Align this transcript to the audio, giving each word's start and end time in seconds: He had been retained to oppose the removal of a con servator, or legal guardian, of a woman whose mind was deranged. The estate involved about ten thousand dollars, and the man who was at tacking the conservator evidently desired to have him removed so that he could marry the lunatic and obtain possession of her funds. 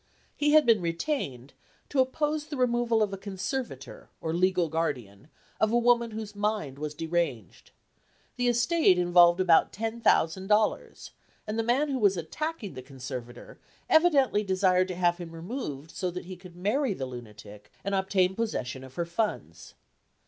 He 0.35 0.53
had 0.53 0.65
been 0.65 0.81
retained 0.81 1.53
to 1.89 1.99
oppose 1.99 2.45
the 2.47 2.57
removal 2.57 3.03
of 3.03 3.13
a 3.13 3.19
con 3.19 3.35
servator, 3.37 4.07
or 4.19 4.33
legal 4.33 4.67
guardian, 4.67 5.27
of 5.59 5.71
a 5.71 5.77
woman 5.77 6.09
whose 6.09 6.35
mind 6.35 6.79
was 6.79 6.95
deranged. 6.95 7.69
The 8.35 8.47
estate 8.47 8.97
involved 8.97 9.39
about 9.39 9.71
ten 9.71 10.01
thousand 10.01 10.47
dollars, 10.47 11.11
and 11.45 11.59
the 11.59 11.61
man 11.61 11.89
who 11.89 11.99
was 11.99 12.17
at 12.17 12.31
tacking 12.31 12.73
the 12.73 12.81
conservator 12.81 13.59
evidently 13.91 14.43
desired 14.43 14.87
to 14.87 14.95
have 14.95 15.19
him 15.19 15.29
removed 15.29 15.91
so 15.91 16.09
that 16.09 16.25
he 16.25 16.35
could 16.35 16.55
marry 16.55 16.95
the 16.95 17.05
lunatic 17.05 17.69
and 17.83 17.93
obtain 17.93 18.33
possession 18.33 18.83
of 18.83 18.95
her 18.95 19.05
funds. 19.05 19.75